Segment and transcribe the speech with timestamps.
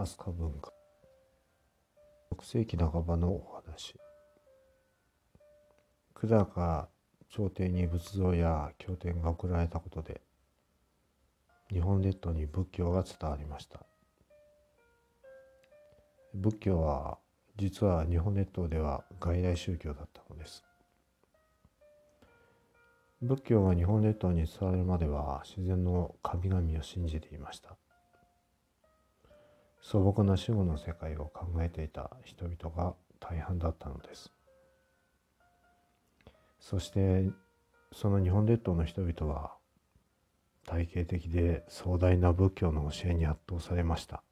[0.00, 0.72] 飛鳥文化。
[2.30, 3.96] 6世紀半ばのお話。
[6.14, 6.88] 久高
[7.28, 10.20] 朝廷に仏像や経典が送られたことで
[11.72, 13.80] 日本列島に仏教が伝わりました。
[16.32, 17.18] 仏教は
[17.56, 20.64] 実は日本列島では外来宗教だったのです。
[23.20, 27.76] 仏教が日本列島に伝わるまでは自然の神々を信じていました。
[29.80, 34.32] 素朴な死後の世界を考えていた人々が大半だったのです。
[36.60, 37.30] そして
[37.92, 39.52] その日本列島の人々は
[40.66, 44.22] 体系的で壮大な仏教の教えに圧倒されました。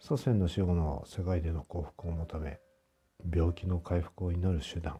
[0.00, 2.58] 祖先の死後の世界での幸福を求め
[3.32, 4.98] 病気の回復を祈る手段。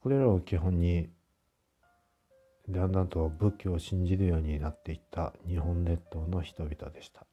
[0.00, 1.10] これらを基本に
[2.68, 7.26] だんだんと仏教を信じるようになっていった日本列島の人々でした。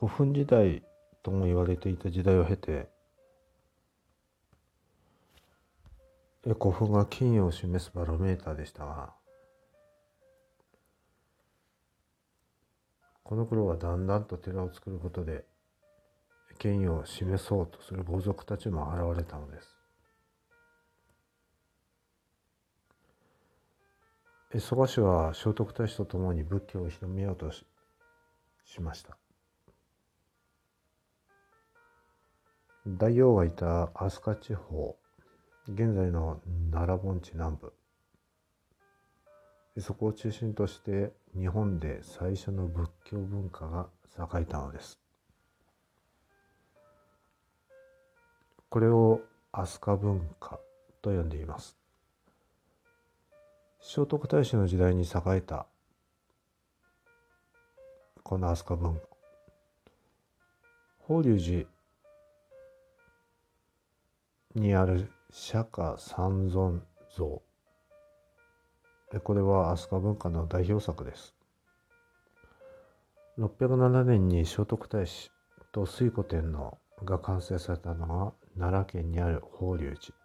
[0.00, 0.82] 古墳時代
[1.22, 2.88] とも言われていた時代を経て
[6.42, 9.12] 古墳が金を示すバロメーターでしたが
[13.22, 15.44] この頃はだんだんと寺を作ることで
[16.58, 19.79] 権威を示そうとする豪族たちも現れたのです。
[24.58, 27.64] 蘇我氏は聖徳太子と共に仏教を広めようとし
[28.80, 29.16] ました。
[32.84, 34.96] 大王がいた飛鳥地方
[35.68, 36.40] 現在の
[36.72, 37.72] 奈良盆地南部。
[39.78, 44.98] そこを中心として日本で最初の仏教文化が栄えたのです。
[48.68, 49.20] これを
[49.52, 50.58] 飛鳥文化
[51.02, 51.79] と呼んでいます。
[53.82, 55.66] 聖徳太子の時代に栄えた
[58.22, 59.00] この飛鳥文化
[60.98, 61.66] 法隆寺
[64.54, 66.82] にある釈迦三尊
[67.16, 67.42] 像。
[69.24, 71.34] これは飛鳥文化の代表作です。
[73.38, 75.30] 607年に聖徳太子
[75.72, 80.19] と水古天皇が完成されたのが奈良県にある法隆寺。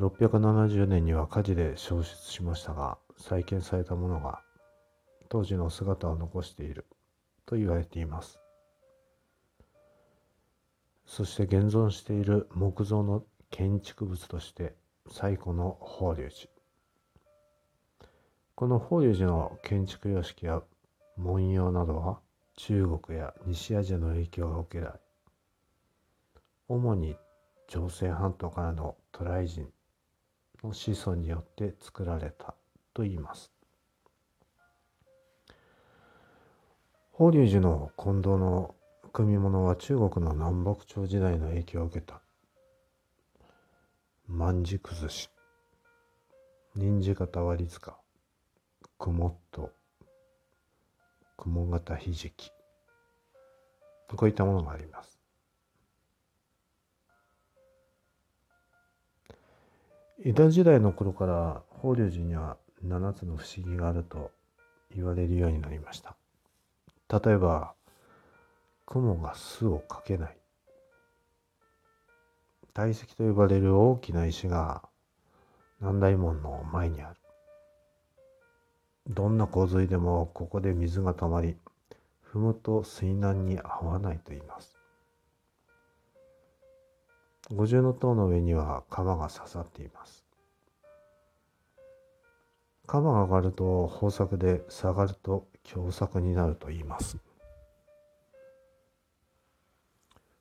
[0.00, 4.40] 670年には火事で消失しましたが再建されたものが
[5.28, 6.86] 当時の姿を残している
[7.44, 8.40] と言われています。
[11.04, 14.74] そして現存している木造の建築物として
[15.10, 16.50] 最古の法隆寺。
[18.54, 20.62] この法隆寺の建築様式や
[21.18, 22.20] 文様などは
[22.56, 25.00] 中国や西アジアの影響が受けられ
[26.68, 27.16] 主に
[27.68, 29.68] 朝鮮半島からの渡来人
[30.62, 32.54] の子孫によって作られた
[32.94, 33.52] といいます。
[37.12, 38.74] 法隆寺の金堂の
[39.12, 42.22] 組物は中国の南北朝時代の影響を受けた。
[44.26, 45.28] 万字崩し。
[46.76, 47.98] 忍字型割塚。
[48.98, 49.70] 雲っと。
[51.36, 52.52] 雲型ひじき。
[54.16, 55.19] こういったものがあります。
[60.22, 64.30] 江戸時代の頃から法隆寺には7つの不思議があると
[64.94, 66.14] 言われるようになりました。
[67.08, 67.72] 例えば
[68.84, 70.36] 雲が巣をかけない。
[72.74, 74.82] 大石と呼ばれる大きな石が
[75.80, 77.16] 南大門の前にある。
[79.08, 81.56] どんな洪水でもここで水がたまり
[82.30, 84.69] 踏むと水難に合わないと言います。
[87.52, 90.24] 五重塔の上には鎌が刺さっています。
[92.86, 97.18] 鎌が上がると豊作で下がると凶作になると言います。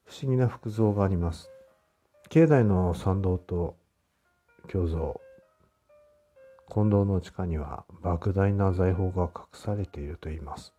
[0.05, 1.49] 不思議な服像があります。
[2.29, 3.75] 境内の参道と
[4.71, 5.19] 胸像、
[6.71, 10.73] 近藤の地下には莫大な財宝が隠されていると言います。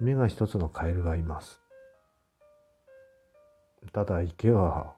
[0.00, 1.63] 目が一つのカエルがいます。
[3.94, 4.92] ただ池は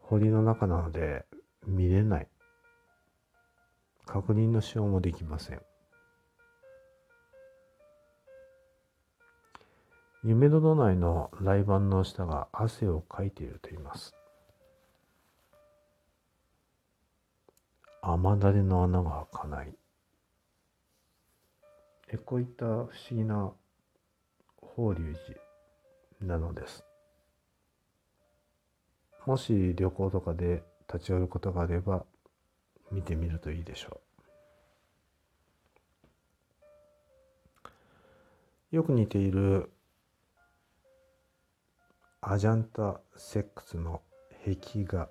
[0.00, 1.24] 堀の中なので
[1.68, 2.26] 見れない。
[4.06, 5.60] 確認のしようもできません。
[10.24, 14.16] 夢の内の雷板の下が汗をかいていると言います。
[18.02, 19.72] 雨だれの穴が開かない。
[22.08, 23.52] えこういった不思議な
[24.56, 25.14] 法隆
[26.20, 26.87] 寺なのです。
[29.28, 32.06] もし旅行とかで立ち寄ることがあれば
[32.90, 34.00] 見てみるといいでしょ
[38.72, 38.76] う。
[38.76, 39.70] よく似ている
[42.22, 44.00] アジャンタ・セックスの
[44.46, 45.10] 壁画。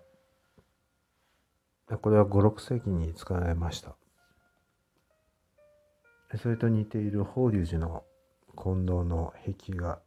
[2.01, 3.95] これは56世紀に使われました。
[6.41, 8.03] それと似ている法隆寺の
[8.55, 9.99] 金堂の壁画。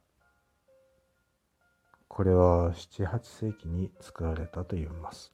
[2.13, 5.31] これは78世紀に作られたといいます。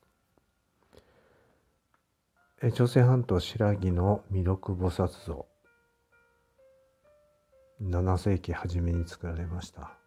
[2.75, 5.47] 朝鮮半島白木の弥勒菩薩像。
[7.81, 9.97] 7世紀初めに作られました。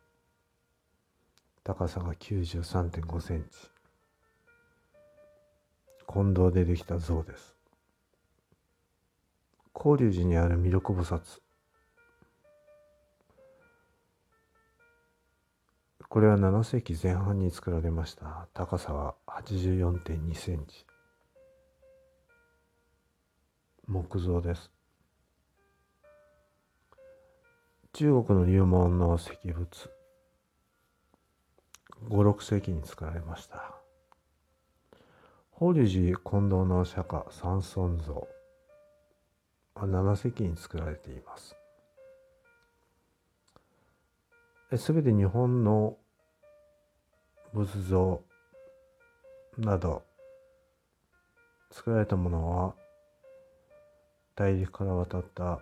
[1.65, 3.69] 高さが93.5センチ。
[6.07, 7.57] 金堂でできた像です。
[9.75, 11.41] 法隆寺にある弥勒菩薩
[16.11, 18.49] これは7世紀前半に作られました。
[18.53, 20.85] 高さは84.2センチ。
[23.87, 24.73] 木造です。
[27.93, 29.89] 中国の入門の石仏。
[32.09, 33.77] 56世紀に作られました。
[35.53, 38.27] 法隆寺近藤の釈迦三尊像。
[39.77, 41.60] 7世紀に作られています。
[44.77, 45.97] すべて日本の
[47.53, 48.23] 仏像
[49.59, 50.05] など
[51.73, 52.75] 作られたものは
[54.37, 55.61] 大陸から渡った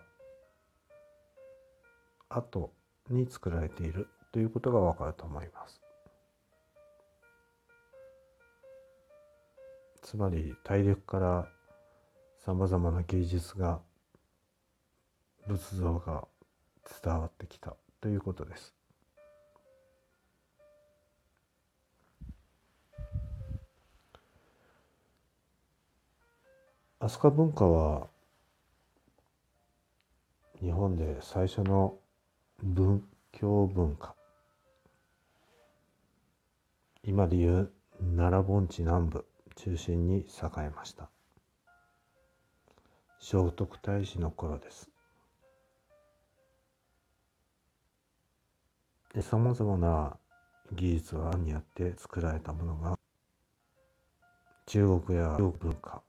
[2.28, 2.70] 後
[3.08, 5.81] に作られているということがわかると思います。
[10.02, 11.49] つまり大陸から
[12.44, 13.81] さまざまな芸術が
[15.46, 16.28] 仏像が
[17.02, 18.77] 伝わってきたということです。
[27.00, 28.09] 飛鳥文化は
[30.61, 31.97] 日本で最初の
[32.61, 34.17] 文教文化。
[37.05, 37.71] 今でいう
[38.17, 39.25] 奈良盆地南部
[39.55, 40.27] 中心に栄
[40.59, 41.09] えました。
[43.21, 44.91] 聖徳太子の頃です。
[49.21, 50.17] さまざまな
[50.73, 52.99] 技術によって作られたものが
[54.67, 56.03] 中国や文化。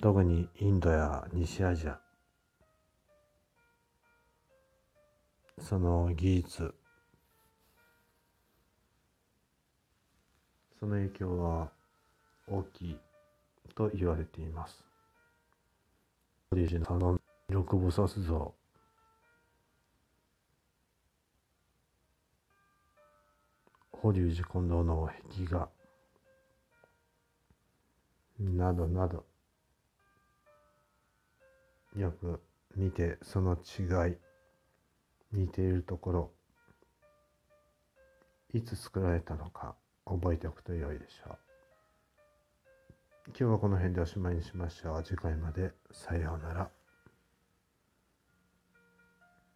[0.00, 1.98] 特にインドや西アジア
[5.60, 6.72] その技術
[10.78, 11.72] その影響は
[12.46, 12.96] 大きい
[13.74, 14.84] と言われています。
[16.52, 18.54] オリジナルの六菩薩像
[23.90, 25.68] 法隆寺近藤の壁画
[28.38, 29.27] などなど
[31.96, 32.40] よく
[32.76, 34.16] 見てその違い
[35.32, 36.30] 似ているところ
[38.52, 39.74] いつ作られたのか
[40.06, 41.38] 覚えておくと良いでしょう。
[43.28, 45.02] 今日はこの辺でおしまいにしましょう。
[45.02, 46.77] 次回までさようなら。